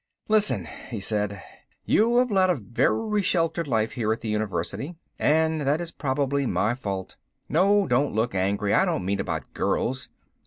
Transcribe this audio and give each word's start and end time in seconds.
"Listen," 0.27 0.65
he 0.89 0.99
said. 0.99 1.43
"You 1.85 2.17
have 2.17 2.31
led 2.31 2.49
a 2.49 2.55
very 2.55 3.21
sheltered 3.21 3.67
life 3.67 3.91
here 3.91 4.11
at 4.11 4.21
the 4.21 4.29
university, 4.29 4.95
and 5.19 5.61
that 5.61 5.79
is 5.79 5.91
probably 5.91 6.47
my 6.47 6.73
fault. 6.73 7.17
No, 7.47 7.85
don't 7.85 8.15
look 8.15 8.33
angry, 8.33 8.73
I 8.73 8.83
don't 8.83 9.05
mean 9.05 9.19
about 9.19 9.53
girls. 9.53 10.09